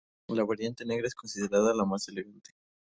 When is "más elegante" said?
1.85-2.53